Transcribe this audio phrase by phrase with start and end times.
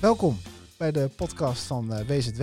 [0.00, 0.38] Welkom
[0.76, 2.42] bij de podcast van WZW.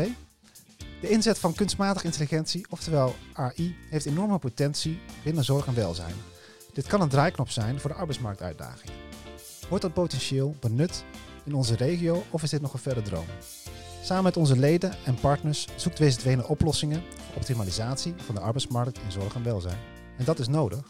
[1.02, 6.14] De inzet van kunstmatige intelligentie, oftewel AI, heeft enorme potentie binnen zorg en welzijn.
[6.74, 8.92] Dit kan een draaiknop zijn voor de arbeidsmarktuitdaging.
[9.70, 11.04] Wordt dat potentieel benut
[11.46, 13.26] in onze regio of is dit nog een verre droom?
[14.04, 19.00] Samen met onze leden en partners zoekt WZW naar oplossingen voor optimalisatie van de arbeidsmarkt
[19.06, 19.80] in zorg en welzijn.
[20.18, 20.82] En dat is nodig,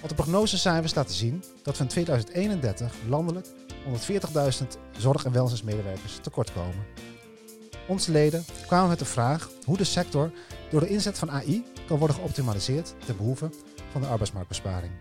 [0.00, 3.46] want de prognosecijfers laten zien dat in 2031 landelijk
[3.86, 6.86] 140.000 zorg- en welzijnsmedewerkers tekortkomen.
[7.88, 10.32] Onze leden kwamen met de vraag hoe de sector
[10.70, 13.50] door de inzet van AI kan worden geoptimaliseerd ten behoeve
[13.90, 14.92] van de arbeidsmarktbesparing.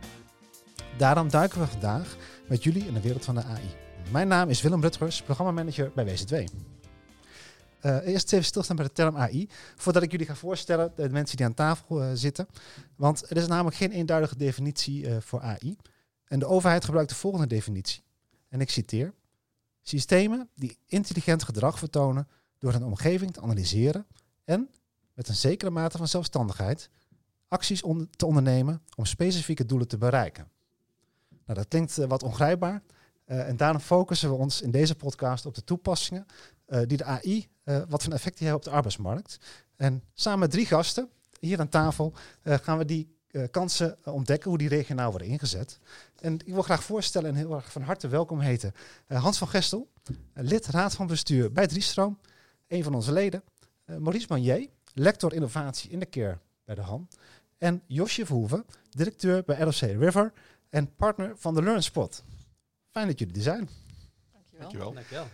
[0.97, 2.15] Daarom duiken we vandaag
[2.47, 3.75] met jullie in de wereld van de AI.
[4.11, 6.33] Mijn naam is Willem Rutgers, programmamanager bij WZW.
[6.33, 11.37] Uh, eerst even stilstaan bij de term AI, voordat ik jullie ga voorstellen, de mensen
[11.37, 12.47] die aan tafel uh, zitten.
[12.95, 15.77] Want er is namelijk geen eenduidige definitie uh, voor AI.
[16.27, 18.04] En de overheid gebruikt de volgende definitie.
[18.47, 19.13] En ik citeer:
[19.81, 24.05] Systemen die intelligent gedrag vertonen door hun omgeving te analyseren
[24.43, 24.69] en
[25.13, 26.89] met een zekere mate van zelfstandigheid
[27.47, 27.83] acties
[28.15, 30.47] te ondernemen om specifieke doelen te bereiken.
[31.29, 32.81] Nou, dat klinkt uh, wat ongrijpbaar.
[33.25, 36.25] Uh, en daarom focussen we ons in deze podcast op de toepassingen
[36.67, 37.47] uh, die de AI,
[37.87, 39.37] wat voor effect die hebben op de arbeidsmarkt.
[39.75, 41.09] En samen met drie gasten
[41.39, 43.14] hier aan tafel gaan we die
[43.51, 45.79] kansen ontdekken, hoe die regionaal worden ingezet.
[46.19, 48.73] En ik wil graag voorstellen en heel erg van harte welkom heten
[49.07, 49.91] Hans van Gestel,
[50.33, 52.19] lid raad van bestuur bij Driestroom,
[52.67, 53.43] een van onze leden.
[53.85, 57.07] Maurice Manier, lector innovatie in de keer bij de HAN.
[57.57, 60.33] En Josje Verhoeven, directeur bij ROC River
[60.69, 62.23] en partner van de LearnSpot.
[62.89, 63.69] Fijn dat jullie er zijn.
[64.31, 64.59] Dankjewel.
[64.59, 64.93] Dankjewel.
[64.93, 65.27] Dankjewel.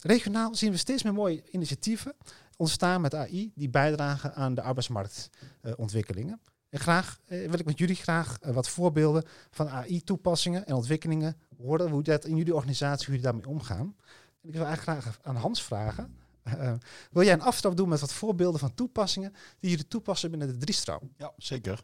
[0.00, 2.14] Regionaal zien we steeds meer mooie initiatieven
[2.56, 6.40] ontstaan met AI die bijdragen aan de arbeidsmarktontwikkelingen.
[6.78, 11.90] Graag eh, wil ik met jullie graag uh, wat voorbeelden van AI-toepassingen en ontwikkelingen horen,
[11.90, 13.96] hoe dat in jullie organisatie, hoe jullie daarmee omgaan.
[14.42, 16.16] En ik wil eigenlijk graag aan Hans vragen.
[16.46, 16.72] Uh,
[17.10, 20.56] wil jij een aftrap doen met wat voorbeelden van toepassingen die jullie toepassen binnen de
[20.56, 21.12] driestroom?
[21.16, 21.82] Ja, zeker.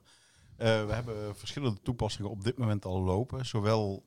[0.57, 3.47] We hebben verschillende toepassingen op dit moment al lopen.
[3.47, 4.05] Zowel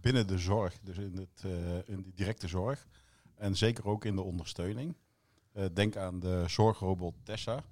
[0.00, 1.52] binnen de zorg, dus in, het,
[1.86, 2.86] in de directe zorg.
[3.34, 4.96] En zeker ook in de ondersteuning.
[5.72, 7.64] denk aan de zorgrobot Tessa.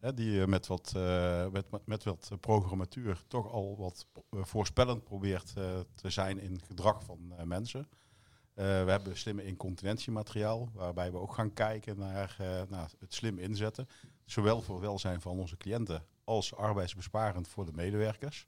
[0.00, 0.92] Die met wat,
[1.52, 5.52] met, met wat programmatuur toch al wat voorspellend probeert
[5.94, 7.88] te zijn in gedrag van mensen.
[8.54, 12.36] we hebben slimme incontinentiemateriaal, waarbij we ook gaan kijken naar,
[12.98, 13.88] het slim inzetten.
[14.24, 18.46] Zowel voor welzijn van onze cliënten als arbeidsbesparend voor de medewerkers.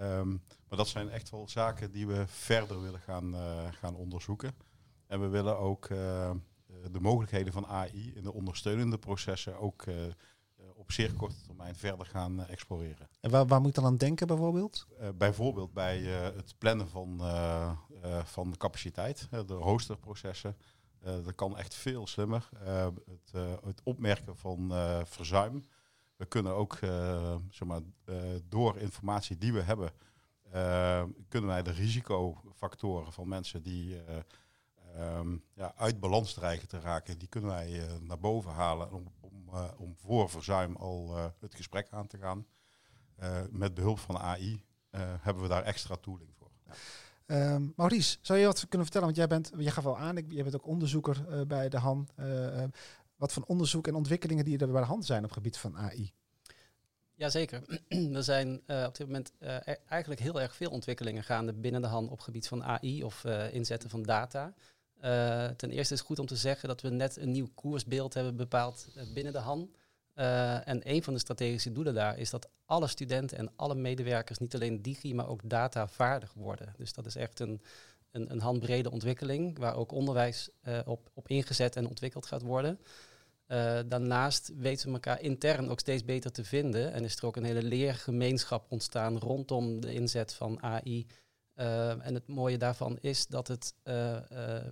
[0.00, 3.34] Um, maar dat zijn echt wel zaken die we verder willen gaan,
[3.72, 4.54] gaan onderzoeken.
[5.06, 9.84] En we willen ook de mogelijkheden van AI in de ondersteunende processen ook
[10.74, 13.08] op zeer korte termijn verder gaan exploreren.
[13.20, 14.86] En waar, waar moet je dan aan denken bijvoorbeeld?
[15.14, 17.20] bijvoorbeeld bij het plannen van,
[18.24, 20.56] van de capaciteit, de roosterprocessen.
[21.00, 22.48] dat kan echt veel slimmer.
[22.58, 23.32] Het,
[23.64, 24.72] het, opmerken van
[25.04, 25.66] verzuim
[26.16, 26.78] we kunnen ook,
[27.50, 27.80] zeg maar,
[28.48, 29.90] door informatie die we hebben,
[30.54, 33.96] uh, kunnen wij de risicofactoren van mensen die
[34.98, 38.90] um, ja, uit balans dreigen te raken, die kunnen wij naar boven halen
[39.46, 42.46] om, om voor verzuim al het gesprek aan te gaan.
[43.50, 44.64] met behulp van AI
[45.20, 46.50] hebben we daar extra tooling voor.
[47.26, 47.54] Ja.
[47.54, 49.06] Um, Maurice, zou je wat kunnen vertellen?
[49.06, 52.08] Want jij bent, je gaf al aan, jij bent ook onderzoeker bij de HAN
[53.16, 55.76] wat van onderzoek en ontwikkelingen die er bij de hand zijn op het gebied van
[55.76, 56.12] AI?
[57.14, 57.62] Jazeker.
[58.16, 59.56] er zijn uh, op dit moment uh,
[59.88, 63.24] eigenlijk heel erg veel ontwikkelingen gaande binnen de hand op het gebied van AI of
[63.24, 64.54] uh, inzetten van data.
[65.56, 68.36] Ten eerste is het goed om te zeggen dat we net een nieuw koersbeeld hebben
[68.36, 69.70] bepaald binnen de HAN.
[70.64, 74.54] en een van de strategische doelen daar is dat alle studenten en alle medewerkers niet
[74.54, 76.74] alleen digi, maar ook data vaardig worden.
[76.76, 77.60] Dus dat is echt een,
[78.10, 80.48] een, een handbrede ontwikkeling waar ook onderwijs
[80.84, 82.78] op, op ingezet en ontwikkeld gaat worden.
[83.86, 86.92] Daarnaast weten we elkaar intern ook steeds beter te vinden.
[86.92, 91.06] En is er ook een hele leergemeenschap ontstaan rondom de inzet van AI.
[91.56, 94.16] Uh, eh, en het mooie daarvan is dat het uh,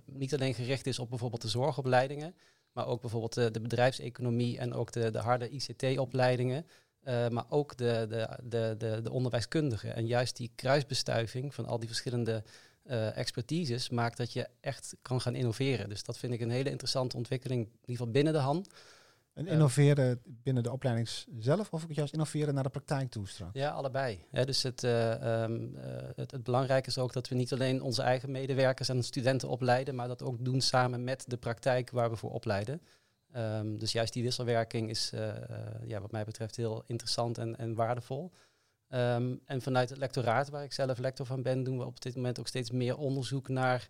[0.05, 2.35] niet alleen gericht is op bijvoorbeeld de zorgopleidingen,
[2.71, 6.65] maar ook bijvoorbeeld de, de bedrijfseconomie en ook de, de harde ICT-opleidingen.
[7.03, 9.95] maar ook de, de, de, de, de onderwijskundigen.
[9.95, 12.43] En juist die kruisbestuiving van al die verschillende
[12.87, 15.89] uh, expertises maakt dat je echt kan gaan innoveren.
[15.89, 18.67] Dus dat vind ik een hele interessante ontwikkeling, in ieder geval binnen de hand.
[19.35, 21.09] En innoveren binnen de opleiding
[21.39, 23.59] zelf of juist innoveren naar de praktijk toe straks?
[23.59, 24.25] Ja, allebei.
[24.31, 25.81] dus het, uh, um, uh,
[26.15, 29.95] het, het, belangrijke is ook dat we niet alleen onze eigen medewerkers en studenten opleiden,
[29.95, 32.81] maar dat ook doen samen met de praktijk waar we voor opleiden.
[33.35, 35.11] Um, dus juist die wisselwerking is
[35.85, 38.31] ja, wat mij betreft heel interessant en, en waardevol.
[38.89, 42.15] Um, en vanuit het lectoraat, waar ik zelf lector van ben, doen we op dit
[42.15, 43.87] moment ook steeds meer onderzoek naar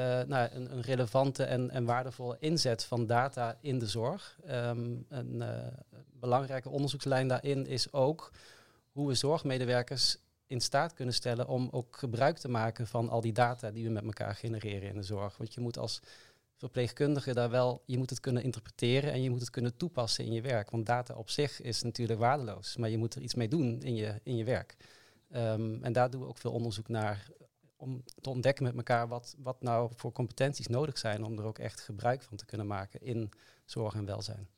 [0.00, 4.38] nou, een, een, relevante en, en, waardevolle inzet van data in de zorg.
[4.46, 5.42] Ehm, een
[6.20, 8.32] belangrijke onderzoekslijn daarin is ook
[8.92, 13.32] hoe we zorgmedewerkers in staat kunnen stellen om ook gebruik te maken van al die
[13.32, 15.36] data die we met elkaar genereren in de zorg.
[15.36, 16.00] Want je moet als
[16.56, 20.32] verpleegkundige daar wel, je moet het kunnen interpreteren en je moet het kunnen toepassen in
[20.32, 20.70] je werk.
[20.70, 23.94] Want data op zich is natuurlijk waardeloos, maar je moet er iets mee doen in
[23.94, 24.76] je, in je werk.
[25.30, 27.28] Ehm, en daar doen we ook veel onderzoek naar
[27.84, 31.58] om te ontdekken met elkaar wat, wat nou voor competenties nodig zijn om er ook
[31.58, 33.30] echt gebruik van te kunnen maken in
[33.64, 34.48] zorg en welzijn.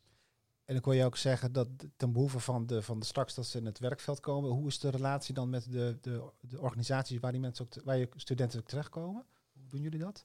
[0.64, 3.46] En ik wil je ook zeggen dat ten behoeve van de, van de straks dat
[3.46, 7.18] ze in het werkveld komen, hoe is de relatie dan met de, de, de organisaties
[7.18, 9.26] waar die mensen ook waar je studenten ook terechtkomen?
[9.52, 10.24] Hoe doen jullie dat?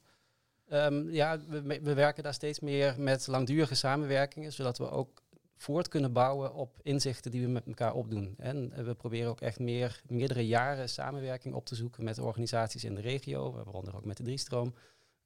[0.68, 5.21] Ehm, ja, we, we, werken daar steeds meer met langdurige samenwerkingen, zodat we ook
[5.61, 8.35] voort kunnen bouwen op inzichten die we met elkaar opdoen.
[8.37, 12.95] En we proberen ook echt meer, meerdere jaren samenwerking op te zoeken met organisaties in
[12.95, 14.73] de regio, waaronder ook met de Driestroom.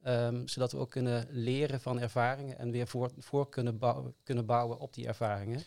[0.07, 4.45] Um, zodat we ook kunnen leren van ervaringen en weer voor, voor kunnen, bouwen, kunnen
[4.45, 5.61] bouwen op die ervaringen.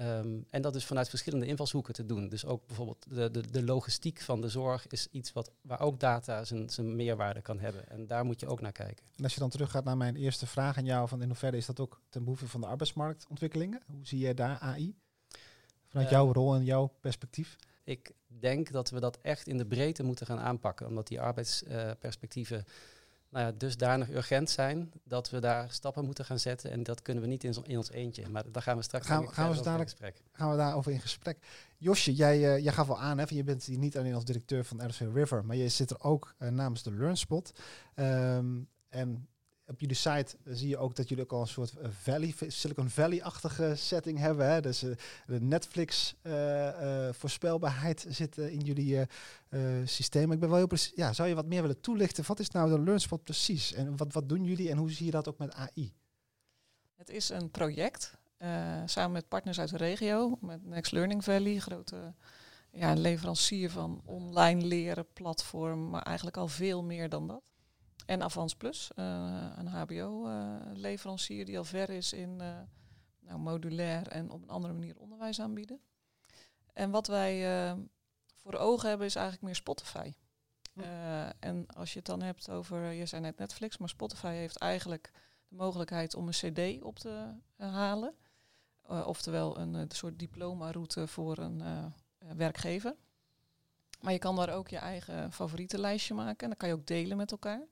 [0.00, 2.28] Um, en dat is vanuit verschillende invalshoeken te doen.
[2.28, 6.00] Dus ook bijvoorbeeld de, de, de logistiek van de zorg is iets wat, waar ook
[6.00, 7.88] data zijn, zijn meerwaarde kan hebben.
[7.88, 9.04] En daar moet je ook naar kijken.
[9.16, 11.66] En als je dan teruggaat naar mijn eerste vraag aan jou, van in hoeverre is
[11.66, 13.82] dat ook ten behoeve van de arbeidsmarktontwikkelingen?
[13.86, 14.94] Hoe zie jij daar AI?
[15.86, 17.56] Vanuit uh, jouw rol en jouw perspectief?
[17.84, 22.58] Ik denk dat we dat echt in de breedte moeten gaan aanpakken, omdat die arbeidsperspectieven...
[22.58, 22.72] Uh,
[23.30, 26.70] nou ja, dusdanig urgent zijn dat we daar stappen moeten gaan zetten.
[26.70, 28.28] En dat kunnen we niet in, in ons eentje.
[28.28, 30.22] Maar daar gaan we straks gaan, gaan we dadelijk, in gesprek.
[30.32, 31.38] Gaan we daarover in gesprek.
[31.76, 34.64] Josje, jij, uh, jij gaf wel aan, hè, je bent hier niet alleen als directeur
[34.64, 37.52] van RC River, maar je zit er ook uh, namens de LearnSpot.
[37.94, 39.28] Um, en
[39.68, 42.90] op jullie site zie je ook dat jullie ook al een soort eh, Valley, Silicon
[42.90, 44.50] Valley-achtige setting hebben.
[44.50, 44.60] Hè?
[44.60, 49.06] Dus uh, de Netflix uh, voorspelbaarheid zit in jullie
[49.84, 50.32] systeem.
[50.32, 50.92] Ik ben wel heel precies.
[50.94, 52.24] Ja, zou je wat meer willen toelichten?
[52.26, 53.72] Wat is nou de LearnSpot precies?
[53.72, 55.92] En wat, wat doen jullie en hoe zie je dat ook met AI?
[56.96, 58.16] Het is een project
[58.84, 62.14] samen met partners uit de regio, met Next Learning Valley, grote
[62.70, 67.42] ja, leverancier van online leren platform, maar eigenlijk al veel meer dan dat.
[68.08, 69.04] En Avans Plus, uh,
[69.56, 72.58] een HBO-leverancier die al ver is in uh,
[73.20, 75.80] nou, modulair en op een andere manier onderwijs aanbieden.
[76.72, 77.78] En wat wij uh,
[78.42, 80.12] voor ogen hebben is eigenlijk meer Spotify.
[81.38, 85.10] en als je het dan hebt over, je zei net Netflix, maar Spotify heeft eigenlijk
[85.48, 88.14] de mogelijkheid om een CD op te halen.
[88.86, 91.92] oftewel een, een soort diploma-route voor een
[92.36, 92.96] werkgever.
[94.00, 97.16] Maar je kan daar ook je eigen favorietenlijstje maken en dan kan je ook delen
[97.16, 97.66] met elkaar.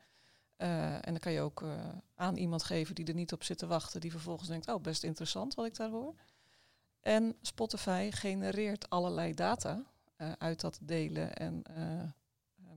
[0.58, 3.58] Uh, en dan kan je ook uh, aan iemand geven die er niet op zit
[3.58, 6.14] te wachten, die vervolgens denkt, oh best interessant wat ik daar hoor.
[7.00, 9.84] En Spotify genereert allerlei data
[10.18, 11.62] uh, uit dat delen en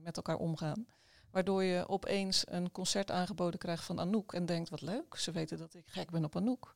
[0.02, 0.86] met elkaar omgaan.
[1.30, 5.58] Waardoor je opeens een concert aangeboden krijgt van Anouk en denkt, wat leuk, ze weten
[5.58, 6.74] dat ik gek ben op Anouk.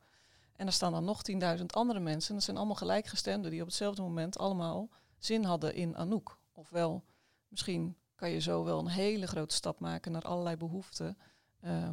[0.57, 1.23] En er staan dan nog
[1.59, 5.97] 10.000 andere mensen, dat zijn allemaal gelijkgestemden, die op hetzelfde moment allemaal zin hadden in
[5.97, 6.39] Anouk.
[6.53, 7.05] Ofwel
[7.49, 11.19] misschien kan je zo wel een hele grote stap maken naar allerlei behoeften
[11.65, 11.91] uh,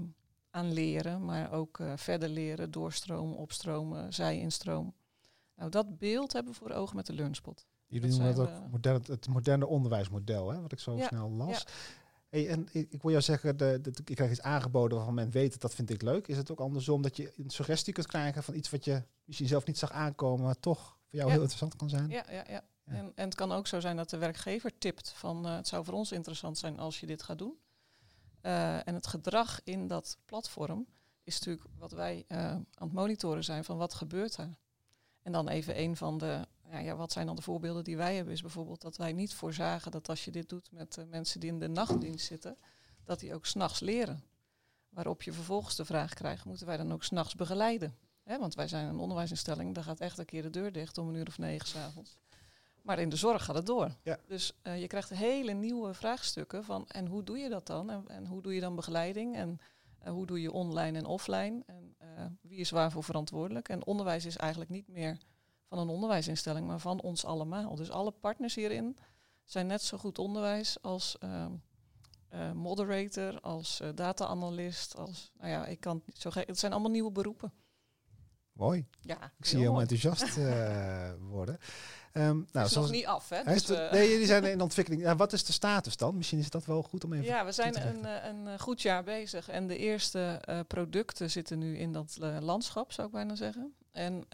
[0.49, 4.93] aan leren, maar ook uh, verder leren, doorstromen, opstromen, zij-instroom.
[5.55, 7.65] Nou, dat beeld hebben we voor ogen met de LearnSpot.
[7.87, 11.59] Jullie noemen dat ook moderne, het moderne onderwijsmodel, hè, wat ik zo snel las.
[11.59, 11.63] Ja.
[12.29, 15.51] Hey, en ik, wil jou zeggen, de, de, ik krijg iets aangeboden waarvan men weet
[15.51, 16.27] dat dat vind ik leuk.
[16.27, 19.47] Is het ook andersom dat je een suggestie kunt krijgen van iets wat je misschien
[19.47, 22.09] zelf niet zag aankomen, maar toch voor jou heel interessant kan zijn?
[22.09, 22.63] Ja, ja, ja.
[22.91, 25.85] En, en, het kan ook zo zijn dat de werkgever tipt van uh, het zou
[25.85, 27.59] voor ons interessant zijn als je dit gaat doen.
[28.41, 30.85] Uh, en het gedrag in dat platform
[31.23, 34.57] is natuurlijk wat wij uh, aan het monitoren zijn van wat gebeurt er.
[35.21, 38.15] En dan even een van de, ja, ja, wat zijn dan de voorbeelden die wij
[38.15, 41.49] hebben, is bijvoorbeeld dat wij niet voorzagen dat als je dit doet met mensen die
[41.49, 42.57] in de nachtdienst zitten,
[43.03, 44.23] dat die ook s'nachts leren.
[44.89, 47.95] Waarop je vervolgens de vraag krijgt, moeten wij dan ook s'nachts begeleiden?
[48.23, 51.15] Want wij zijn een onderwijsinstelling, daar gaat echt een keer de deur dicht om een
[51.15, 52.17] uur of negen s'avonds.
[52.81, 53.95] Maar in de zorg gaat het door.
[54.03, 54.17] Ja.
[54.27, 57.89] Dus uh, je krijgt hele nieuwe vraagstukken van en hoe doe je dat dan?
[57.89, 59.35] En, en hoe doe je dan begeleiding?
[59.35, 59.59] En
[60.03, 61.63] uh, hoe doe je online en offline?
[61.65, 63.69] En uh, wie is waarvoor verantwoordelijk?
[63.69, 65.17] En onderwijs is eigenlijk niet meer
[65.67, 67.75] van een onderwijsinstelling, maar van ons allemaal.
[67.75, 68.97] Dus alle partners hierin
[69.43, 71.51] zijn net zo goed onderwijs als ehm,
[72.53, 74.97] moderator, als data-analyst.
[74.97, 77.53] Als, nou ja, ik kan zo Het zijn allemaal nieuwe beroepen.
[78.51, 78.87] Mooi.
[79.01, 80.39] Ja, ik zie je helemaal enthousiast
[81.37, 81.59] worden.
[82.13, 83.43] Um, nou, is nog niet af, hè?
[83.43, 85.01] Dus, nee, die zijn in ontwikkeling.
[85.01, 86.17] Ja, wat is de status dan?
[86.17, 88.81] Misschien is dat wel goed om even Ja, we zijn een, eh, een, eh, goed
[88.81, 89.49] jaar bezig.
[89.49, 93.73] En de eerste uh, producten zitten nu in dat uh, landschap, zou ik bijna zeggen.
[93.91, 94.25] En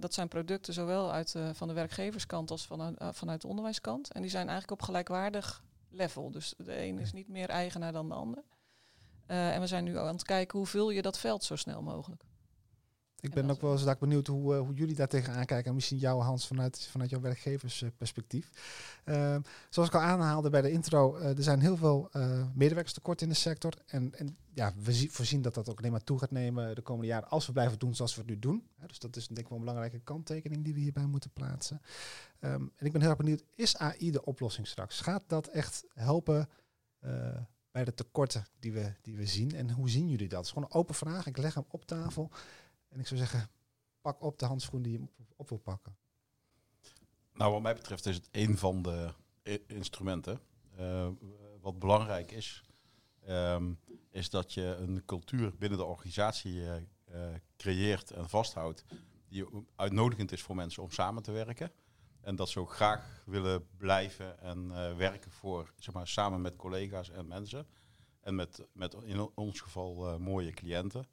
[0.00, 4.12] dat zijn producten zowel uit, van de werkgeverskant als vanuit, vanuit de onderwijskant.
[4.12, 6.30] En die zijn eigenlijk op gelijkwaardig level.
[6.30, 8.42] Dus de een is niet meer eigenaar dan de ander.
[9.26, 11.82] Eh, en we zijn nu aan het kijken hoe vul je dat veld zo snel
[11.82, 12.22] mogelijk.
[13.24, 15.68] Ik En ben ook wel eens daar benieuwd hoe, eh, hoe jullie daar tegenaan kijken.
[15.68, 18.50] En misschien jou, Hans, vanuit, vanuit jouw werkgeversperspectief.
[19.04, 19.40] Ehm,
[19.70, 23.32] zoals ik al aanhaalde bij de intro, eh, er zijn heel veel uh, medewerkerstekorten in
[23.32, 23.72] de sector.
[23.86, 26.82] En, en ja, we zie, voorzien dat dat ook alleen maar toe gaat nemen de
[26.82, 28.68] komende jaren als we blijven doen zoals we het nu doen.
[28.86, 31.80] Dus dat is denk ik wel een belangrijke kanttekening die we hierbij moeten plaatsen.
[32.40, 35.00] Um, en ik ben heel erg benieuwd, is AI de oplossing straks?
[35.00, 36.48] Gaat dat echt helpen
[37.70, 39.54] bij de tekorten die we, die we zien?
[39.54, 40.38] En hoe zien jullie dat?
[40.38, 41.26] Het is gewoon een open vraag.
[41.26, 42.30] Ik leg hem op tafel.
[42.94, 43.50] En ik zou zeggen,
[44.00, 45.96] pak op de handschoen die je op, op wil pakken.
[47.32, 49.14] Nou, wat mij betreft is het een van de
[49.66, 50.40] instrumenten.
[50.78, 51.08] Uh,
[51.60, 52.64] wat belangrijk is,
[53.28, 58.84] um, is dat je een cultuur binnen de organisatie uh, uh, creëert en vasthoudt
[59.28, 59.44] die
[59.76, 61.72] uitnodigend is voor mensen om samen te werken.
[62.20, 67.10] En dat ze ook graag willen blijven en werken voor, zeg maar, samen met collega's
[67.10, 67.66] en mensen.
[68.20, 71.06] En met, met in ons geval mooie cliënten.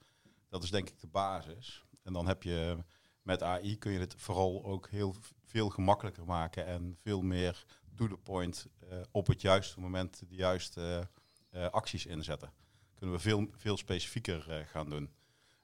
[0.52, 1.86] Dat is denk ik de basis.
[2.04, 2.78] En dan heb je
[3.22, 5.16] met AI kun je het vooral ook heel
[5.46, 7.66] veel gemakkelijker maken en veel meer
[7.96, 11.10] to the point uh, op het juiste moment de juiste
[11.52, 12.54] uh, acties inzetten.
[12.94, 15.10] Kunnen we veel, veel specifieker uh, gaan doen.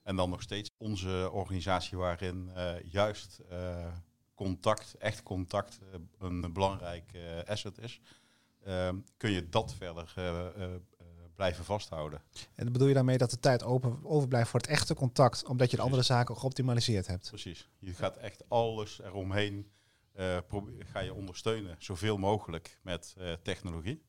[0.02, 2.50] En dan nog steeds onze organisatie waarin
[2.84, 3.40] juist
[4.34, 5.78] contact, echt contact,
[6.18, 7.10] een belangrijk
[7.46, 8.00] asset is.
[9.16, 10.14] kun je dat verder
[11.38, 12.22] blijven vasthouden.
[12.54, 15.76] En bedoel je daarmee dat de tijd open, overblijft voor het echte contact, omdat je
[15.76, 17.28] de andere zaken geoptimaliseerd hebt?
[17.28, 17.68] Precies.
[17.78, 19.70] Je gaat echt alles eromheen,
[20.16, 20.38] uh,
[20.78, 24.02] ga je ondersteunen, zoveel mogelijk met uh, technologie.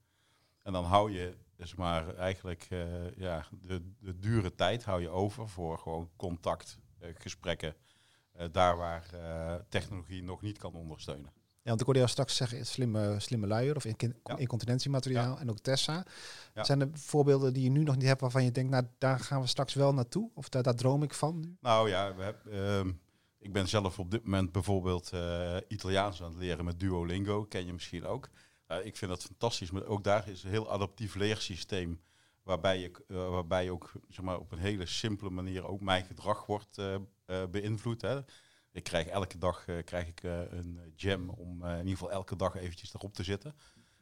[0.63, 5.09] En dan hou je dus maar eigenlijk uh, ja, de, de dure tijd hou je
[5.09, 7.75] over voor gewoon contact, gesprekken,
[8.51, 9.05] daar waar
[9.69, 11.33] technologie nog niet kan ondersteunen.
[11.69, 14.37] Ja, want ik hoorde jou straks zeggen, slimme, slimme luier of ja.
[14.37, 15.39] incontinentiemateriaal ja.
[15.39, 16.05] en ook Tessa.
[16.53, 16.63] Ja.
[16.63, 19.41] Zijn er voorbeelden die je nu nog niet hebt waarvan je denkt, nou daar gaan
[19.41, 20.31] we straks wel naartoe?
[20.33, 21.57] Of daar, daar droom ik van nu?
[21.61, 22.93] Nou ja, we hebben, uh,
[23.39, 27.65] ik ben zelf op dit moment bijvoorbeeld uh, Italiaans aan het leren met Duolingo, ken
[27.65, 28.29] je misschien ook.
[28.67, 32.01] Uh, ik vind dat fantastisch, maar ook daar is een heel adaptief leersysteem
[32.43, 36.05] waarbij je, uh, waarbij je ook zeg maar, op een hele simpele manier ook mijn
[36.05, 36.81] gedrag wordt
[37.49, 38.01] beïnvloed.
[38.01, 38.19] Hè
[38.71, 42.35] ik krijg elke dag uh, krijg ik, uh, een jam om in ieder geval elke
[42.35, 43.55] dag eventjes erop te zitten.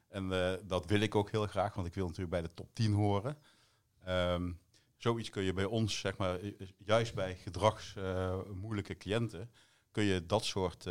[0.08, 0.30] En
[0.68, 3.38] dat wil ik ook heel graag, want ik wil natuurlijk bij de top 10 horen.
[4.08, 4.60] Um,
[4.98, 6.40] zoiets kun je bij ons, zeg maar,
[6.78, 9.52] juist bij gedragsmoeilijke cliënten,
[9.92, 10.88] kun je dat soort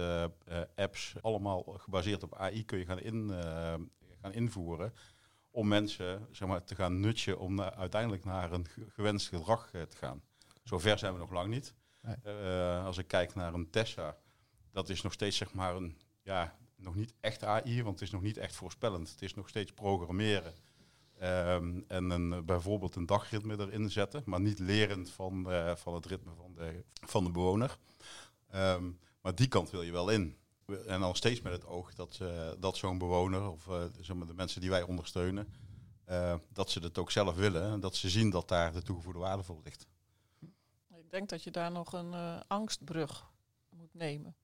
[0.75, 3.31] apps, allemaal gebaseerd op AI, kun je gaan, in,
[4.21, 4.93] gaan invoeren
[5.51, 10.23] om mensen zeg maar, te gaan nutchen om uiteindelijk naar een gewenst gedrag te gaan.
[10.63, 11.75] Zover zijn we nog lang niet.
[12.27, 14.17] Uh, als ik kijk naar een Tessa,
[14.73, 18.15] dat is nog steeds zeg maar een, ja, nog niet echt AI, want het is
[18.15, 19.11] nog niet echt voorspellend.
[19.11, 20.55] Het is nog steeds programmeren.
[21.23, 26.07] Um, en een, bijvoorbeeld een dagritme erin zetten, maar niet lerend van, uh, van het
[26.07, 27.79] ritme van de, van de bewoner.
[28.55, 30.37] Um, maar die kant wil je wel in.
[30.87, 32.21] En dan steeds met het oog dat,
[32.59, 35.49] dat zo'n bewoner, of de mensen die wij ondersteunen,
[36.53, 37.63] dat ze het ook zelf willen.
[37.63, 39.87] En dat ze zien dat daar de toegevoegde waarde voor ligt.
[41.07, 43.27] Ik denk dat je daar nog een uh, angstbrug
[43.69, 44.37] moet nemen.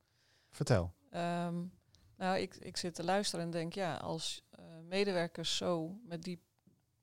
[0.51, 0.93] Vertel.
[1.15, 1.73] Um,
[2.17, 6.43] nou, ik, ik zit te luisteren en denk, ja, als uh, medewerkers zo met die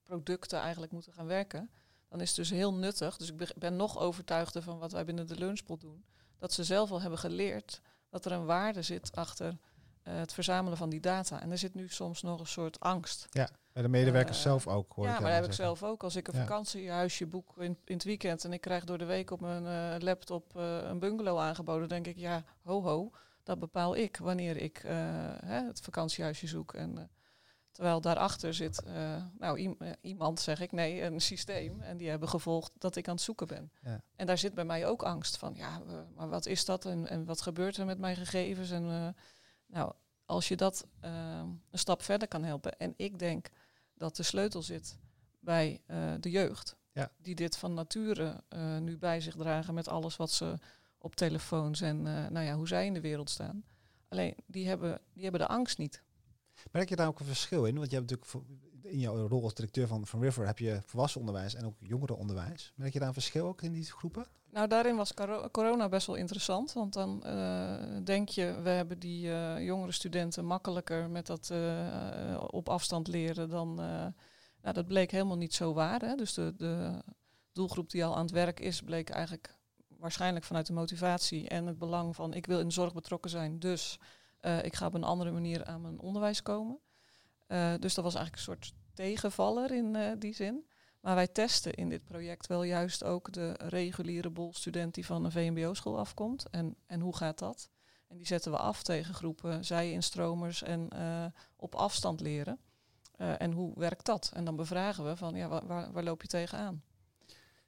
[0.03, 1.71] producten eigenlijk moeten gaan werken,
[2.07, 3.17] dan is het dus heel nuttig.
[3.17, 6.05] Dus ik ben nog overtuigder van wat wij binnen de lunchpool doen.
[6.37, 9.57] Dat ze zelf al hebben geleerd dat er een waarde zit achter
[10.09, 11.41] het verzamelen van die data.
[11.41, 13.27] En er zit nu soms nog een soort angst.
[13.29, 13.49] Ja.
[13.73, 16.03] Bij de medewerkers uh, zelf ook, hoor Ja, maar dat heb ik zelf ook.
[16.03, 16.45] Als ik een ja.
[16.45, 19.99] vakantiehuisje boek in, in het weekend en ik krijg door de week op mijn uh,
[19.99, 23.11] laptop uh, een bungalow aangeboden, denk ik, ja, ho ho,
[23.43, 24.77] dat bepaal ik wanneer ik
[25.45, 26.73] hè, het vakantiehuisje zoek.
[26.73, 27.09] En,
[27.71, 28.83] terwijl daarachter zit,
[29.37, 31.81] nou, iemand zeg ik, nee, een systeem.
[31.81, 33.71] En die hebben gevolgd dat ik aan het zoeken ben.
[33.81, 34.01] Ja.
[34.15, 35.81] En daar zit bij mij ook angst van, ja,
[36.15, 38.71] maar wat is dat en, en wat gebeurt er met mijn gegevens?
[38.71, 39.15] En
[39.71, 39.93] nou,
[40.25, 42.77] als je dat een stap verder kan helpen.
[42.77, 43.49] En ik denk
[43.93, 44.97] dat de sleutel zit
[45.39, 46.75] bij uh, de jeugd.
[46.91, 47.11] Ja.
[47.17, 50.57] Die dit van nature uh, nu bij zich dragen met alles wat ze
[50.97, 53.63] op telefoons en uh, nou ja, hoe zij in de wereld staan.
[54.07, 56.03] Alleen die hebben, die hebben de angst niet.
[56.71, 57.77] Merk je daar ook een verschil in?
[57.77, 58.45] Want je hebt natuurlijk
[58.89, 62.73] in jouw rol als directeur van, van River heb je volwassen onderwijs en ook jongerenonderwijs.
[62.75, 64.25] Merk je daar een verschil ook in die groepen?
[64.51, 65.13] Nou, daarin was
[65.51, 66.73] corona best wel interessant.
[66.73, 72.43] Want dan uh, denk je, we hebben die uh, jongere studenten makkelijker met dat uh,
[72.47, 73.75] op afstand leren dan.
[74.61, 76.01] nou, dat bleek helemaal niet zo waar.
[76.01, 76.15] Hè?
[76.15, 77.03] Dus de, de
[77.53, 81.77] doelgroep die al aan het werk is, bleek eigenlijk waarschijnlijk vanuit de motivatie en het
[81.77, 83.59] belang van ik wil in de zorg betrokken zijn.
[83.59, 83.99] Dus
[84.61, 86.79] ik ga op een andere manier aan mijn onderwijs komen.
[87.79, 90.65] dus dat was eigenlijk een soort tegenvaller in die zin.
[91.01, 95.31] Maar wij testen in dit project wel juist ook de reguliere bolstudent die van een
[95.31, 96.49] VMBO-school afkomt.
[96.49, 97.69] En, en hoe gaat dat?
[98.07, 101.25] En die zetten we af tegen groepen zij-instromers en uh,
[101.55, 102.59] op afstand leren.
[103.17, 104.31] Uh, en hoe werkt dat?
[104.33, 106.83] En dan bevragen we van, ja, waar, waar, loop je tegenaan?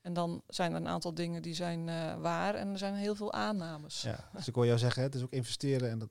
[0.02, 1.86] En dan zijn er een aantal dingen die zijn
[2.22, 4.02] waar en er zijn heel veel aannames.
[4.02, 6.10] Ja, dus ik hoor jou zeggen, het is ook investeren en dat,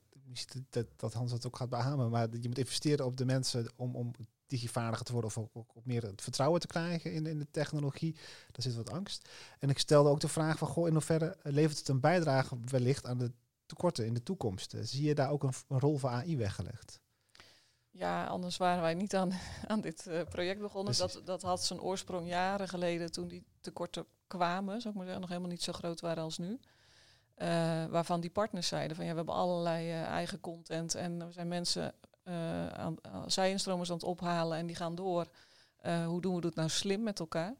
[0.95, 4.11] dat, Hans dat ook gaat beamen, maar je moet investeren op de mensen om, om
[4.51, 8.15] digivaardiger te worden of ook, ook, meer het vertrouwen te krijgen in, in de technologie.
[8.51, 9.29] Daar zit wat angst.
[9.59, 13.05] En ik stelde ook de vraag van, goh, in hoeverre levert het een bijdrage wellicht
[13.05, 13.31] aan de
[13.65, 14.75] tekorten in de toekomst?
[14.81, 16.99] Zie je daar ook een, een rol voor AI weggelegd?
[17.89, 19.31] Ja, anders waren wij niet aan,
[19.67, 20.97] aan dit uh, project begonnen.
[20.97, 25.21] Dat, dat had zijn oorsprong jaren geleden toen die tekorten kwamen, zou ik maar zeggen,
[25.21, 26.59] nog helemaal niet zo groot waren als nu.
[27.37, 31.33] Uh, waarvan die partners zeiden van ja, we hebben allerlei uh, eigen content en er
[31.33, 31.93] zijn mensen
[32.73, 32.97] aan,
[33.27, 35.27] zij-instromers aan het ophalen en die gaan door.
[36.05, 37.55] hoe doen we dat nou slim met elkaar?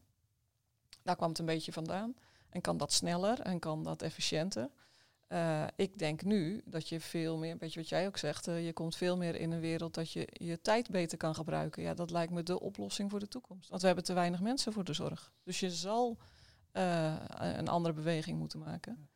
[1.04, 2.16] Daar kwam het een beetje vandaan.
[2.50, 4.70] En kan dat sneller en kan dat efficiënter?
[5.28, 8.72] Uh, ik denk nu dat je veel meer, weet je wat jij ook zegt, je
[8.74, 11.84] komt veel meer in een wereld dat je je tijd beter kan gebruiken.
[11.84, 13.70] Ja, dat lijkt me de oplossing voor de toekomst.
[13.70, 15.34] Want we hebben te weinig mensen voor de zorg.
[15.44, 16.18] Dus je zal
[16.72, 19.10] een andere beweging moeten maken.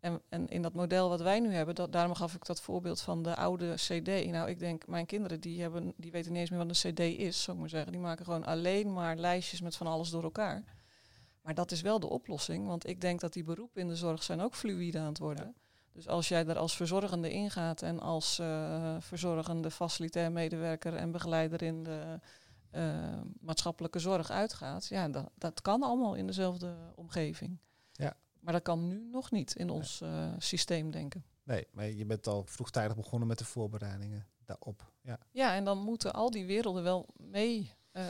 [0.00, 3.00] En, en, in dat model wat wij nu hebben, dat, daarom gaf ik dat voorbeeld
[3.00, 4.30] van de oude CD.
[4.30, 7.00] Nou, ik denk, mijn kinderen die, hebben, die weten niet eens meer wat een CD
[7.00, 7.92] is, zou ik maar zeggen.
[7.92, 10.64] Die maken gewoon alleen maar lijstjes met van alles door elkaar.
[11.42, 14.22] Maar dat is wel de oplossing, want ik denk dat die beroepen in de zorg
[14.22, 15.44] zijn ook fluïde aan het worden.
[15.44, 15.52] Ja.
[15.92, 21.62] Dus als jij er als verzorgende ingaat en als uh, verzorgende facilitair medewerker en begeleider
[21.62, 22.20] in de
[22.72, 27.58] uh, maatschappelijke zorg uitgaat, ja, dat, dat kan allemaal in dezelfde omgeving.
[27.92, 28.16] Ja.
[28.48, 31.24] Maar dat kan nu nog niet in ons uh, systeem denken.
[31.42, 34.92] Nee, maar je bent al vroegtijdig begonnen met de voorbereidingen daarop.
[35.00, 38.04] Ja, ja en dan moeten al die werelden wel mee uh,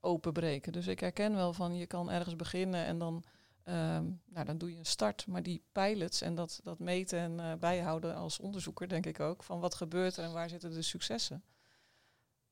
[0.00, 0.72] openbreken.
[0.72, 3.24] Dus ik herken wel van je kan ergens beginnen en dan,
[3.64, 5.26] um, nou, dan doe je een start.
[5.26, 9.42] Maar die pilots en dat, dat meten en uh, bijhouden als onderzoeker, denk ik ook,
[9.42, 11.44] van wat gebeurt er en waar zitten de successen.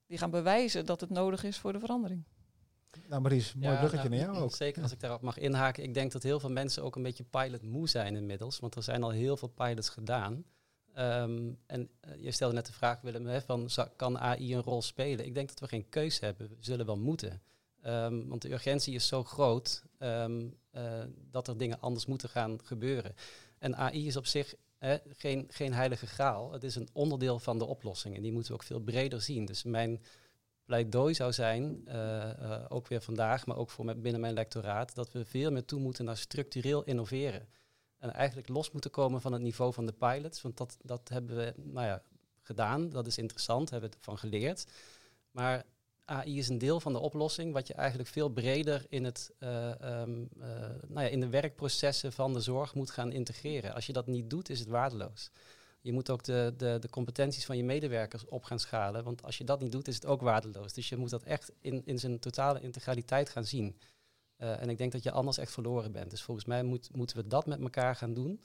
[0.07, 2.25] Die gaan bewijzen dat het nodig is voor de verandering.
[3.09, 4.55] Nou Maries, mooi ja, bruggetje nou, naar jou ook.
[4.55, 5.83] Zeker als ik daarop mag inhaken.
[5.83, 8.59] Ik denk dat heel veel mensen ook een beetje pilot moe zijn inmiddels.
[8.59, 10.45] Want er zijn al heel veel pilots gedaan.
[10.99, 14.83] Um, en uh, je stelde net de vraag, Willem, hè, van kan AI een rol
[14.83, 15.27] spelen?
[15.27, 16.49] Ik denk dat we geen keus hebben.
[16.49, 17.43] We zullen wel moeten.
[17.87, 22.59] Um, want de urgentie is zo groot um, uh, dat er dingen anders moeten gaan
[22.63, 23.15] gebeuren.
[23.59, 26.53] En AI is op zich hè, geen, geen heilige graal.
[26.53, 28.17] Het is een onderdeel van de oplossing.
[28.17, 29.45] En die moeten we ook veel breder zien.
[29.45, 30.03] Dus mijn
[30.73, 34.95] pleidooi zou zijn, uh, uh, ook weer vandaag, maar ook voor met binnen mijn lectoraat,
[34.95, 37.49] dat we veel meer toe moeten naar structureel innoveren.
[37.99, 40.43] En eigenlijk los moeten komen van het niveau van de pilots.
[40.43, 42.03] Want dat, dat hebben we nou ja,
[42.43, 42.91] gedaan.
[42.91, 44.67] Dat is interessant, hebben we ervan geleerd.
[45.31, 45.65] Maar
[46.05, 49.49] AI is een deel van de oplossing, wat je eigenlijk veel breder in, het, uh,
[49.79, 50.27] nou
[50.89, 53.75] ja, in de werkprocessen van de zorg moet gaan integreren.
[53.75, 55.31] Als je dat niet doet, is het waardeloos.
[55.83, 59.05] Je moet ook de, de, de competenties van je medewerkers op gaan schalen.
[59.05, 60.73] Want als je dat niet doet, is het ook waardeloos.
[60.73, 63.79] Dus je moet dat echt in, in zijn totale integraliteit gaan zien.
[64.39, 66.11] Uh, en ik denk dat je anders echt verloren bent.
[66.11, 68.41] Dus volgens mij moet, moeten we dat met elkaar gaan doen.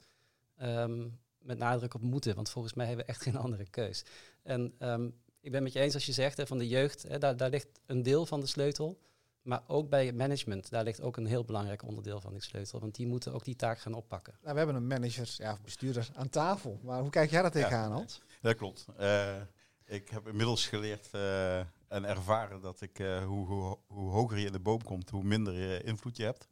[0.62, 4.04] Um, met nadruk op moeten, want volgens mij hebben we echt geen andere keus.
[4.42, 7.36] En um, ik ben met je eens als je zegt van de jeugd, hè, daar,
[7.36, 8.98] daar ligt een deel van de sleutel.
[9.48, 12.80] Maar ook bij management, daar ligt ook een heel belangrijk onderdeel van die sleutel.
[12.80, 14.32] Want die moeten ook die taak gaan oppakken.
[14.40, 16.80] Nou, we hebben een manager, ja, of bestuurder aan tafel.
[16.82, 18.22] Maar hoe kijk jij daar tegenaan, Hans?
[18.26, 18.86] Ja, dat klopt.
[19.00, 19.36] Uh,
[19.84, 24.46] ik heb inmiddels geleerd uh, en ervaren dat ik, uh, hoe, hoe, hoe, hoger je
[24.46, 26.48] in de boom komt, hoe minder je invloed je hebt.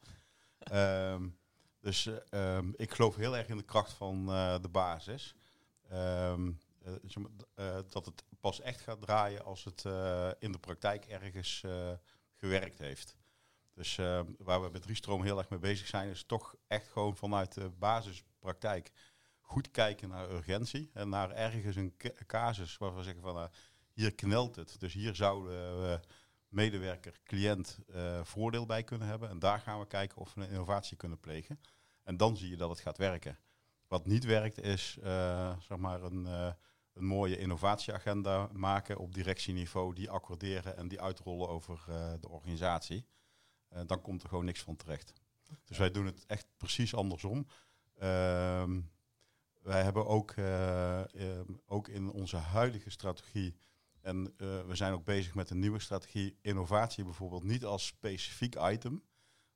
[1.13, 1.39] um,
[1.81, 4.27] dus um, ik geloof heel erg in de kracht van
[4.63, 5.35] de basis.
[5.93, 6.59] Um,
[7.89, 9.85] dat het pas echt gaat draaien als het
[10.39, 11.65] in de praktijk ergens
[12.37, 13.17] gewerkt heeft.
[13.75, 17.17] Dus uh, waar we met Riestroom heel erg mee bezig zijn, is toch echt gewoon
[17.17, 18.91] vanuit de basispraktijk
[19.41, 20.91] goed kijken naar urgentie.
[20.93, 21.97] En naar ergens een
[22.27, 23.45] casus waar we zeggen van uh,
[23.93, 24.81] hier knelt het.
[24.81, 26.01] Dus hier zouden we
[26.49, 29.29] medewerker, cliënt uh, voordeel bij kunnen hebben.
[29.29, 31.61] En daar gaan we kijken of we een innovatie kunnen plegen.
[32.03, 33.39] En dan zie je dat het gaat werken.
[33.89, 34.99] Wat niet werkt is
[35.59, 36.55] zeg maar een
[36.97, 43.07] een mooie innovatieagenda maken op directieniveau, die accorderen en die uitrollen over uh, de organisatie.
[43.73, 45.13] Uh, dan komt er gewoon niks van terecht.
[45.65, 47.47] Dus wij doen het echt precies andersom.
[47.97, 48.65] Uh,
[49.63, 51.03] wij hebben ook, uh,
[51.67, 53.57] ook in onze huidige strategie,
[54.01, 54.35] en
[54.67, 59.03] we zijn ook bezig met een nieuwe strategie, innovatie bijvoorbeeld niet als specifiek item,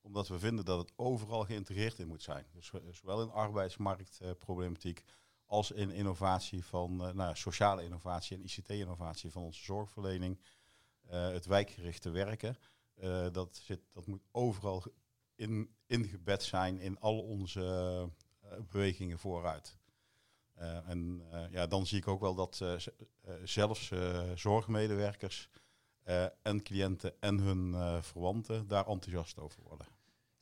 [0.00, 2.46] omdat we vinden dat het overal geïntegreerd in moet zijn.
[2.52, 5.04] Dus zowel in arbeidsmarktproblematiek
[5.50, 10.38] als in innovatie van uh, nou, sociale innovatie en ICT-innovatie van onze zorgverlening,
[11.10, 12.56] uh, het wijkgerichte werken.
[12.94, 14.84] Eh, dat, zit, dat moet overal
[15.34, 17.62] in, ingebed zijn in al onze
[18.40, 19.78] eh, bewegingen vooruit.
[20.54, 25.48] Eh, en eh, ja, dan zie ik ook wel dat eh, eh, zelfs eh, zorgmedewerkers
[26.02, 29.86] eh, en cliënten en hun eh, verwanten daar enthousiast over worden.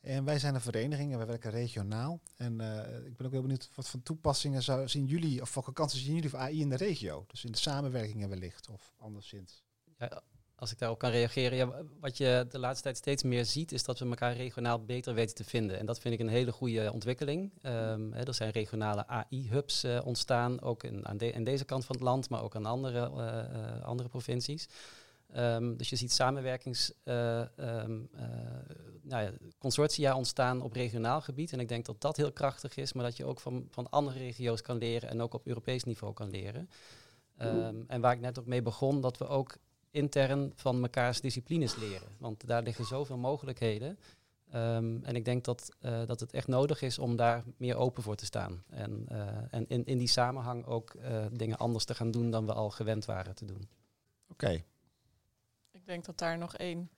[0.01, 2.19] En wij zijn een vereniging en wij werken regionaal.
[2.35, 5.73] En eh, ik ben ook heel benieuwd wat voor toepassingen zou, zien jullie, of welke
[5.73, 7.25] kansen zien jullie voor AI in de regio?
[7.27, 9.63] Dus in de samenwerkingen wellicht, of anderszins.
[9.97, 10.23] Ja,
[10.59, 11.57] als ik daarop kan reageren.
[11.57, 15.13] Ja, wat je de laatste tijd steeds meer ziet, is dat we elkaar regionaal beter
[15.13, 15.79] weten te vinden.
[15.79, 17.51] En dat vind ik een hele goede ontwikkeling.
[17.61, 21.95] Ehm, hè, er zijn regionale AI-hubs eh, ontstaan, ook in, aan, de, deze kant van
[21.95, 24.67] het land, maar ook aan andere, eh, andere provincies.
[25.33, 28.27] Ehm, dus je ziet samenwerkings, eh, ehm, eh,
[29.01, 29.23] nou
[30.15, 31.51] ontstaan op regionaal gebied.
[31.51, 34.17] En ik denk dat dat heel krachtig is, maar dat je ook van, van andere
[34.17, 36.69] regio's kan leren en ook op Europees niveau kan leren.
[37.37, 39.57] Ehm, en waar ik net ook mee begon, dat we ook
[39.91, 42.07] intern van mekaars disciplines leren.
[42.17, 43.99] Want daar liggen zoveel mogelijkheden.
[44.49, 48.15] En ik denk dat, eh, dat het echt nodig is om daar meer open voor
[48.15, 48.63] te staan.
[48.69, 49.05] En,
[49.49, 50.95] en in, in die samenhang ook
[51.31, 53.69] dingen anders te gaan doen dan we al gewend waren te doen.
[54.27, 54.63] Oké,
[55.89, 56.89] denk dat daar nog één.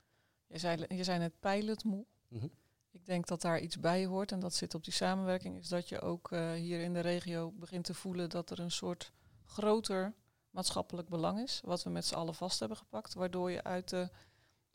[0.47, 2.05] Je zei, je zei net pilotmoe.
[2.27, 2.47] Mhm.
[2.91, 5.57] Ik denk dat daar iets bij hoort en dat zit op die samenwerking.
[5.57, 8.71] Is dat je ook eh, hier in de regio begint te voelen dat er een
[8.71, 9.11] soort
[9.45, 10.13] groter
[10.49, 11.61] maatschappelijk belang is.
[11.63, 13.13] Wat we met z'n allen vast hebben gepakt.
[13.13, 14.09] Waardoor je uit de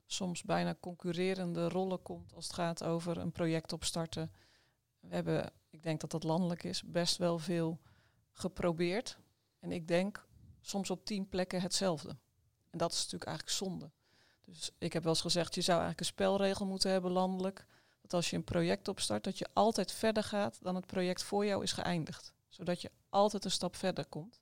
[0.06, 4.32] soms bijna concurrerende rollen komt als het gaat over een project opstarten.
[5.00, 7.80] We hebben, ik denk dat dat landelijk is, best wel veel
[8.30, 9.18] geprobeerd.
[9.58, 10.28] En ik denk
[10.60, 12.16] soms op tien plekken hetzelfde.
[12.70, 13.90] En dat is natuurlijk eigenlijk zonde.
[14.46, 17.66] Dus ik heb wel eens gezegd, je zou eigenlijk een spelregel moeten hebben landelijk.
[18.00, 21.46] Dat als je een project opstart, dat je altijd verder gaat dan het project voor
[21.46, 22.32] jou is geëindigd.
[22.48, 24.40] Zodat je altijd een stap verder komt.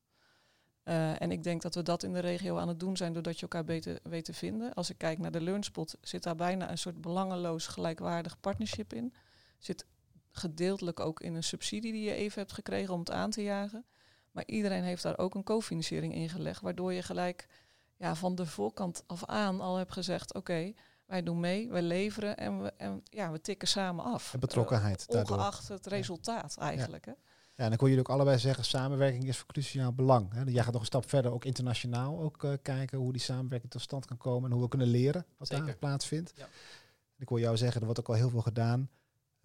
[0.82, 3.36] Eh, en ik denk dat we dat in de regio aan het doen zijn doordat
[3.36, 4.74] je elkaar beter weet te vinden.
[4.74, 9.14] Als ik kijk naar de Learnspot, zit daar bijna een soort belangeloos gelijkwaardig partnership in.
[9.58, 9.86] Zit
[10.30, 13.84] gedeeltelijk ook in een subsidie die je even hebt gekregen om het aan te jagen.
[14.30, 17.48] Maar iedereen heeft daar ook een cofinanciering in gelegd, waardoor je gelijk
[17.96, 20.72] ja, van de voorkant af aan al hebt gezegd: oké,
[21.06, 24.34] wij doen mee, wij leveren en we, en, ja, we tikken samen af.
[24.34, 25.36] En betrokkenheid daardoor.
[25.36, 27.04] ongeacht het resultaat eigenlijk.
[27.04, 27.12] Hè?
[27.56, 30.32] Ja, en dan kon jullie ook allebei zeggen, samenwerking is van cruciaal belang.
[30.32, 30.42] Hè?
[30.42, 33.80] Jij gaat nog een stap verder, ook internationaal ook eh, kijken hoe die samenwerking tot
[33.80, 35.66] stand kan komen en hoe we kunnen leren wat Zeker.
[35.66, 36.32] daar plaatsvindt.
[36.36, 36.48] Ja.
[37.18, 38.90] Ik hoor jou zeggen, er wordt ook al heel veel gedaan,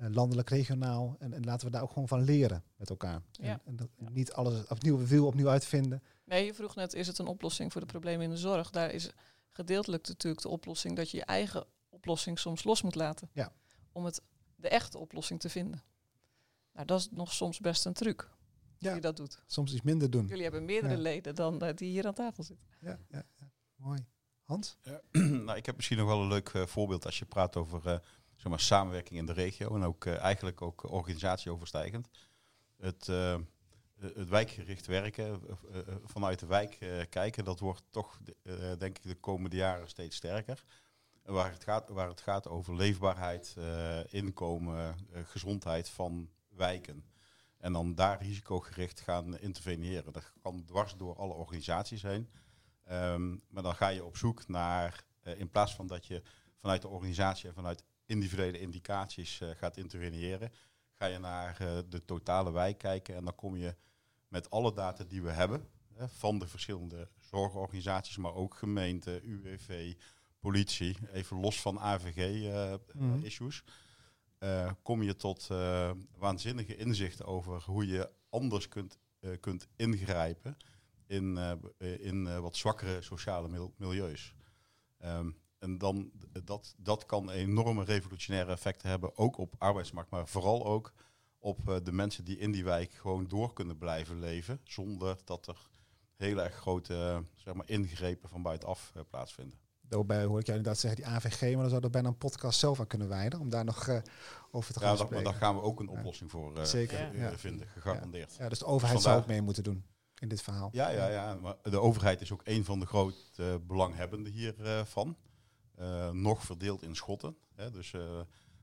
[0.07, 1.15] landelijk, regionaal.
[1.19, 3.21] En, en laten we daar ook gewoon van leren met elkaar.
[3.31, 3.51] Ja.
[3.51, 6.03] En, en dat, niet alles opnieuw wiel opnieuw uitvinden.
[6.25, 8.69] Nee, je vroeg net, is het een oplossing voor de problemen in de zorg?
[8.69, 9.11] Daar is
[9.49, 13.29] gedeeltelijk natuurlijk de oplossing dat je je eigen oplossing soms los moet laten.
[13.33, 13.53] Ja.
[13.91, 14.21] Om het,
[14.55, 15.83] de echte oplossing te vinden.
[16.73, 18.29] Nou, dat is nog soms best een truc.
[18.77, 18.87] Ja.
[18.87, 19.41] Die je dat doet.
[19.45, 20.27] Soms iets minder doen.
[20.27, 20.99] Jullie hebben meerdere Ja.
[21.01, 22.67] leden dan eh, die hier aan tafel zitten.
[22.79, 23.51] Ja, ja, ja.
[23.75, 24.05] Mooi.
[24.43, 24.77] Hans?
[25.45, 27.97] nou, ik heb misschien nog wel een leuk eh, voorbeeld als je praat over eh,
[28.39, 32.09] zeg maar, samenwerking in de regio en ook eh, eigenlijk ook organisatieoverstijgend.
[32.77, 33.37] Het, eh,
[33.99, 36.77] het wijkgericht werken, eh, vanuit de wijk
[37.09, 38.19] kijken, dat wordt toch
[38.77, 40.63] denk ik de komende jaren steeds sterker.
[41.23, 43.55] Waar het gaat, waar het gaat over leefbaarheid,
[44.09, 47.03] inkomen, gezondheid van wijken.
[47.57, 50.13] En dan daar risicogericht gaan interveneren.
[50.13, 52.29] Dat kan dwars door alle organisaties heen.
[52.83, 56.21] Ehm, maar dan ga je op zoek naar, in plaats van dat je
[56.59, 60.51] vanuit de organisatie en vanuit individuele indicaties eh, gaat interveneren,
[60.93, 63.75] ga je naar eh, de totale wijk kijken en dan kom je
[64.27, 65.67] met alle data die we hebben
[66.07, 69.93] van de verschillende zorgorganisaties, maar ook gemeente, UWV,
[70.39, 71.83] politie, even los van Mhm.
[71.83, 73.63] AVG-issues,
[74.37, 75.47] eh, kom je tot
[76.17, 78.97] waanzinnige inzichten over hoe je anders kunt,
[79.39, 80.57] kunt ingrijpen
[81.07, 81.37] in,
[81.99, 84.33] in wat zwakkere sociale mil- milieus.
[84.97, 86.11] Ehm, en dan,
[86.43, 90.93] dat, dat kan enorme revolutionaire effecten hebben, ook op arbeidsmarkt, maar vooral ook
[91.39, 95.47] op eh, de mensen die in die wijk gewoon door kunnen blijven leven, zonder dat
[95.47, 95.69] er
[96.15, 99.57] heel erg grote eh, zeg maar, ingrepen van buitenaf eh, plaatsvinden.
[99.81, 102.59] Daarbij hoor ik jou inderdaad zeggen, die AVG, maar dan zouden we bijna een podcast
[102.59, 103.89] zelf aan kunnen wijden, om daar nog
[104.51, 105.23] over te gaan Ja, dat, maar spreken.
[105.23, 105.97] daar gaan we ook een Ja.
[105.97, 107.37] oplossing voor eh, Zeker, ja.
[107.37, 108.35] vinden, gegarandeerd.
[108.39, 109.85] Ja, dus de overheid zou ook mee moeten doen
[110.19, 110.69] in dit verhaal.
[110.71, 111.35] Ja, ja, ja.
[111.35, 115.17] Maar de overheid is ook een van de grote belanghebbenden hiervan.
[115.79, 117.37] Eh nog verdeeld in schotten.
[117.55, 117.71] Hè.
[117.71, 118.19] Dus eh,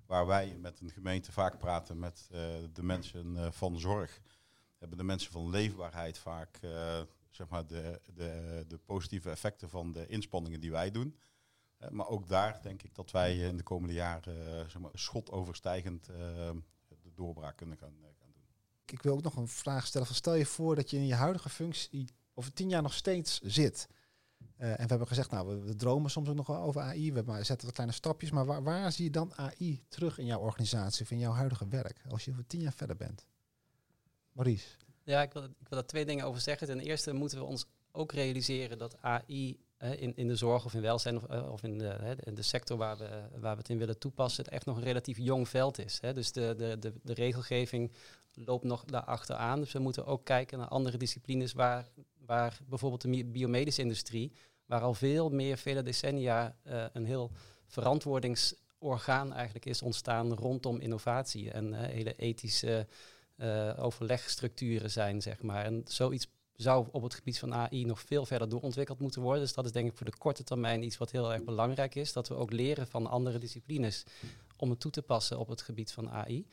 [0.06, 2.40] waar wij met een gemeente vaak praten met eh,
[2.72, 4.20] de mensen van zorg,
[4.78, 6.60] hebben de mensen van leefbaarheid vaak
[7.30, 11.18] zeg maar de, de, de positieve effecten van de inspanningen die wij doen.
[11.90, 17.12] Maar ook daar denk ik dat wij in de komende jaren zeg maar, schotoverstijgend de
[17.14, 18.44] doorbraak kunnen gaan, gaan doen.
[18.84, 20.06] Ik wil ook nog een vraag stellen.
[20.06, 23.88] Stel je voor dat je in je huidige functie over tien jaar nog steeds zit.
[24.56, 27.12] Eh, en we hebben gezegd, nou, we, dromen soms ook nog wel over AI.
[27.12, 28.30] We zetten wat kleine stapjes.
[28.30, 31.68] Maar waar, waar zie je dan AI terug in jouw organisatie of in jouw huidige
[31.68, 32.02] werk?
[32.08, 33.26] Als je over tien jaar verder bent.
[34.32, 34.68] Maurice.
[35.02, 36.66] Ja, ik wil, ik wil daar twee dingen over zeggen.
[36.66, 40.80] Ten eerste moeten we ons ook realiseren dat AI in, in de zorg of in
[40.80, 43.98] welzijn of, eh, of in, de, de sector waar we, waar we het in willen
[43.98, 45.98] toepassen, het echt nog een relatief jong veld is.
[46.00, 46.12] Hè.
[46.12, 47.92] Dus de, de, de regelgeving
[48.36, 49.60] loopt nog daarachter aan.
[49.60, 51.88] Dus we moeten ook kijken naar andere disciplines waar,
[52.26, 54.32] waar bijvoorbeeld de biomedische industrie,
[54.66, 57.30] waar al veel meer, vele decennia, uh, een heel
[57.66, 62.86] verantwoordingsorgaan eigenlijk is ontstaan rondom innovatie en hele ethische
[63.36, 65.64] uh, overlegstructuren zijn, zeg maar.
[65.64, 69.42] En zoiets zou op het gebied van AI nog veel verder doorontwikkeld moeten worden.
[69.42, 72.12] Dus dat is denk ik voor de korte termijn iets wat heel erg belangrijk is.
[72.12, 74.04] Dat we ook leren van andere disciplines
[74.56, 76.46] om het toe te passen op het gebied van AI.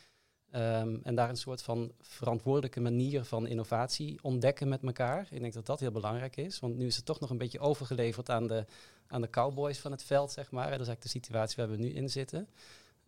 [0.55, 5.27] Um, en daar een soort van verantwoordelijke manier van innovatie ontdekken met elkaar.
[5.31, 7.59] Ik denk dat dat heel belangrijk is, want nu is het toch nog een beetje
[7.59, 8.65] overgeleverd aan de,
[9.07, 10.69] aan de cowboys van het veld, zeg maar.
[10.69, 12.47] Dat is eigenlijk de situatie waar we nu in zitten.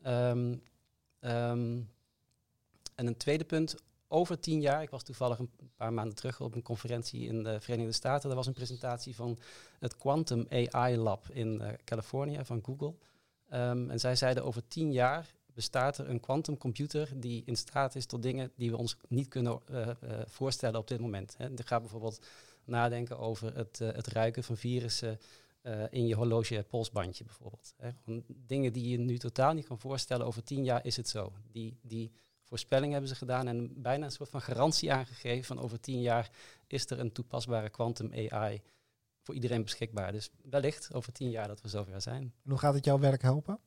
[0.05, 0.62] Um,
[1.19, 1.89] um,
[2.95, 3.75] en een tweede punt,
[4.08, 7.60] over tien jaar, ik was toevallig een paar maanden terug op een conferentie in de
[7.60, 8.29] Verenigde Staten.
[8.29, 9.38] Er was een presentatie van
[9.79, 12.93] het Quantum AI Lab in uh, Californië van Google.
[13.47, 18.22] En zij zeiden over tien jaar bestaat er een quantumcomputer die in staat is tot
[18.22, 19.94] dingen die we ons niet kunnen uh, uh,
[20.26, 21.36] voorstellen op dit moment.
[21.38, 21.48] Hè.
[21.56, 22.26] Gaat bijvoorbeeld
[22.63, 25.20] nadenken over het, het ruiken van virussen
[25.89, 27.76] in je horloge polsbandje bijvoorbeeld.
[28.28, 31.34] Dingen die je nu totaal niet kan voorstellen, over tien jaar is het zo.
[31.52, 32.12] Die, die
[32.44, 36.30] voorspelling hebben ze gedaan en bijna een soort van garantie aangegeven van over tien jaar
[36.68, 38.62] is er een toepasbare quantum AI
[39.22, 40.12] voor iedereen beschikbaar.
[40.12, 42.34] Dus wellicht over tien jaar dat we zover zijn.
[42.44, 43.60] En hoe gaat het jouw werk helpen?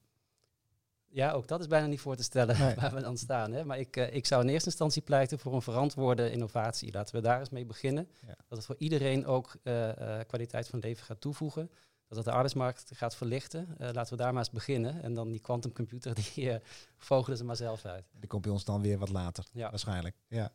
[1.10, 2.74] Ja, ook dat is bijna niet voor te stellen Nee.
[2.80, 3.52] waar we dan staan.
[3.52, 3.64] Hè.
[3.64, 6.92] Maar ik, eh, ik zou in eerste instantie pleiten voor een verantwoorde innovatie.
[6.92, 8.08] Laten we daar eens mee beginnen.
[8.26, 8.26] Ja.
[8.48, 11.70] Dat het voor iedereen ook eh, eh, kwaliteit van leven gaat toevoegen.
[12.08, 13.78] Dat het de arbeidsmarkt gaat verlichten.
[13.78, 15.02] Eh, laten we daar maar eens beginnen.
[15.02, 16.60] En dan die quantumcomputer, die eh,
[16.96, 18.04] vogelen ze maar zelf uit.
[18.12, 19.70] Die komt bij ons dan weer wat later, Ja.
[19.70, 20.16] waarschijnlijk.
[20.28, 20.52] Ja.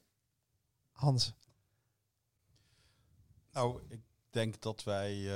[0.92, 1.34] Hans.
[3.52, 5.28] Nou, ik denk dat wij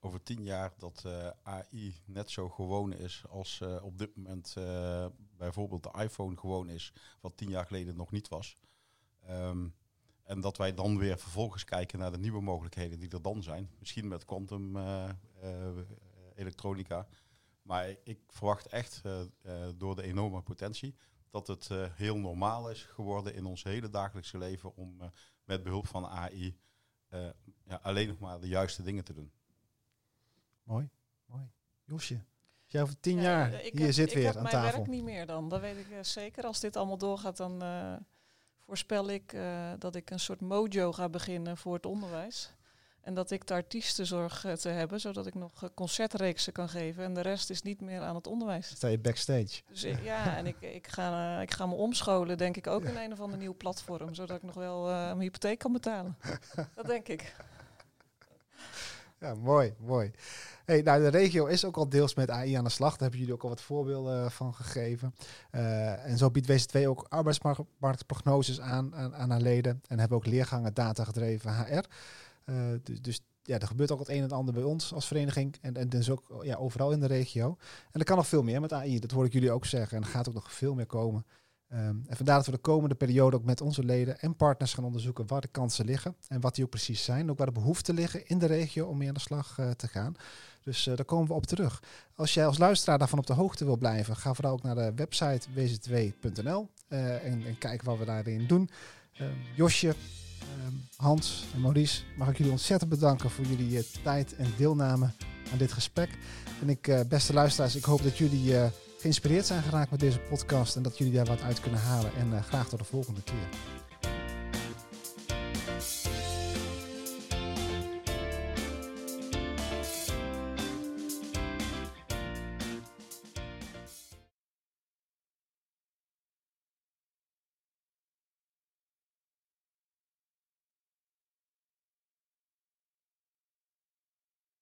[0.00, 4.54] over tien jaar dat eh, AI net zo gewoon is als eh, op dit moment
[4.56, 8.58] eh, bijvoorbeeld de iPhone gewoon is, wat tien jaar geleden nog niet was.
[9.20, 9.68] Ehm,
[10.22, 13.70] en dat wij dan weer vervolgens kijken naar de nieuwe mogelijkheden die er dan zijn.
[13.78, 14.76] Misschien met quantum
[16.34, 17.06] elektronica.
[17.62, 19.02] Maar ik verwacht echt
[19.76, 20.94] door de enorme potentie
[21.30, 25.00] dat het heel normaal is geworden in ons hele dagelijkse leven om
[25.44, 26.58] met behulp van AI
[27.64, 29.32] ja, alleen nog maar de juiste dingen te doen.
[30.62, 30.88] Mooi,
[31.26, 31.50] mooi.
[31.84, 34.42] Josje, als jij over tien Ja, jaar ik hier heb- zit ik weer heb aan
[34.42, 34.76] mijn tafel.
[34.78, 35.48] werk niet meer dan.
[35.48, 36.44] Dat weet ik eh, zeker.
[36.44, 37.92] Als dit allemaal doorgaat, dan eh,
[38.58, 42.52] voorspel ik eh, dat ik een soort mojo ga beginnen voor het onderwijs.
[43.00, 47.04] En dat ik de artiesten zorg eh, te hebben, zodat ik nog concertreeksen kan geven.
[47.04, 48.66] En de rest is niet meer aan het onderwijs.
[48.68, 49.62] Sta je backstage.
[49.66, 52.96] Dus ik- ja, en ik, ik, ga, ik ga me omscholen, denk ik, ook in
[52.96, 54.14] een of ander nieuw platform.
[54.14, 56.16] Zodat ik nog wel mijn hypotheek kan betalen.
[56.74, 57.34] dat denk ik.
[59.20, 60.10] Ja, mooi, mooi.
[60.64, 62.90] Hey, nou, de regio is ook al deels met AI aan de slag.
[62.90, 65.14] Daar hebben jullie ook al wat voorbeelden eh, van gegeven.
[65.50, 69.82] Eh, en zo biedt WC2 ook arbeidsmarktprognoses aan, aan, aan haar leden.
[69.86, 71.84] En hebben ook leergangen data gedreven HR.
[72.44, 75.56] Eh, dus, dus ja, er gebeurt ook het een en ander bij ons als vereniging.
[75.60, 77.56] En, en dus ook ja, overal in de regio.
[77.92, 78.98] En er kan nog veel meer met AI.
[78.98, 79.96] Dat hoor ik jullie ook zeggen.
[79.96, 81.26] En er gaat ook nog veel meer komen.
[81.70, 84.84] Ehm, en vandaar dat we de komende periode ook met onze leden en partners gaan
[84.84, 87.30] onderzoeken waar de kansen liggen en wat die ook precies zijn.
[87.30, 89.88] Ook waar de behoeften liggen in de regio om mee aan de slag eh, te
[89.88, 90.14] gaan.
[90.62, 91.82] Dus eh, daar komen we op terug.
[92.14, 94.92] Als jij als luisteraar daarvan op de hoogte wil blijven, ga vooral ook naar de
[94.94, 98.70] website wz2.nl eh, en, kijk wat we daarin doen.
[99.12, 104.52] Ehm, Josje, ehm, Hans en Maurice, mag ik jullie ontzettend bedanken voor jullie tijd en
[104.56, 105.10] deelname
[105.52, 106.18] aan dit gesprek.
[106.60, 108.54] En ik, beste luisteraars, ik hoop dat jullie
[109.00, 112.14] geïnspireerd zijn geraakt met deze podcast en dat jullie daar wat uit kunnen halen.
[112.14, 113.79] En eh, graag tot de volgende keer.